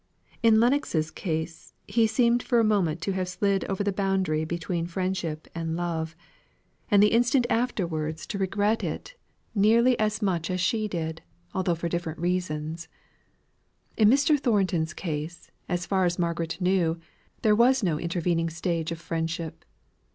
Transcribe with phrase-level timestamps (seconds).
[0.41, 4.87] In Lennox's case, he seemed for a moment to have slid over the boundary between
[4.87, 6.15] friendship and love;
[6.89, 9.13] and the instant afterwards, to regret it
[9.53, 11.21] nearly as much as she did,
[11.53, 12.87] although for different reasons.
[13.95, 14.39] In Mr.
[14.39, 16.99] Thornton's case, as far as Margaret knew,
[17.43, 19.63] there was no intervening stage of friendship.